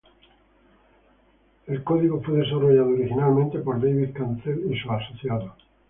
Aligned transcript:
El 1.67 1.83
código 1.83 2.23
fue 2.23 2.37
desarrollado 2.39 2.89
originalmente 2.89 3.59
por 3.59 3.79
David 3.79 4.13
Cancel 4.13 4.65
y 4.73 4.89
asociados. 4.89 5.53